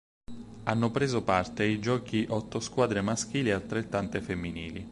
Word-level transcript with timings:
Hanno 0.63 0.89
preso 0.89 1.21
parte 1.23 1.61
ai 1.61 1.79
Giochi 1.79 2.25
otto 2.27 2.59
squadre 2.59 3.01
maschili 3.01 3.49
e 3.49 3.53
altrettante 3.53 4.19
femminili. 4.19 4.89